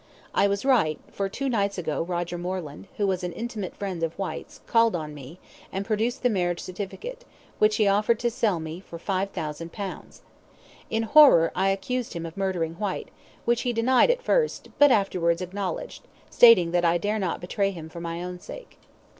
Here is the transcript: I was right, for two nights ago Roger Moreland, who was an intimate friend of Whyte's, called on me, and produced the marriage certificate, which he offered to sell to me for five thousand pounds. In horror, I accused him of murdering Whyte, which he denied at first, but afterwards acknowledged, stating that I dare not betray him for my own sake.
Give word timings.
I 0.33 0.47
was 0.47 0.65
right, 0.65 0.99
for 1.11 1.29
two 1.29 1.47
nights 1.47 1.77
ago 1.77 2.01
Roger 2.01 2.35
Moreland, 2.39 2.87
who 2.97 3.05
was 3.05 3.23
an 3.23 3.33
intimate 3.33 3.75
friend 3.75 4.01
of 4.01 4.15
Whyte's, 4.17 4.59
called 4.65 4.95
on 4.95 5.13
me, 5.13 5.37
and 5.71 5.85
produced 5.85 6.23
the 6.23 6.29
marriage 6.31 6.59
certificate, 6.59 7.23
which 7.59 7.75
he 7.75 7.87
offered 7.87 8.17
to 8.21 8.31
sell 8.31 8.55
to 8.55 8.61
me 8.63 8.79
for 8.79 8.97
five 8.97 9.29
thousand 9.29 9.71
pounds. 9.71 10.23
In 10.89 11.03
horror, 11.03 11.51
I 11.53 11.69
accused 11.69 12.13
him 12.13 12.25
of 12.25 12.35
murdering 12.35 12.77
Whyte, 12.79 13.09
which 13.45 13.61
he 13.61 13.73
denied 13.73 14.09
at 14.09 14.23
first, 14.23 14.69
but 14.79 14.89
afterwards 14.91 15.39
acknowledged, 15.39 16.07
stating 16.31 16.71
that 16.71 16.83
I 16.83 16.97
dare 16.97 17.19
not 17.19 17.39
betray 17.39 17.69
him 17.69 17.87
for 17.87 18.01
my 18.01 18.23
own 18.23 18.39
sake. 18.39 18.79